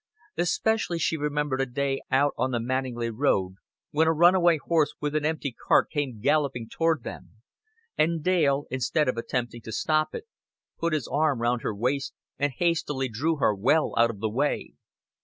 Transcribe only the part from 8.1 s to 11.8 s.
Dale, instead of attempting to stop it, put his arm round her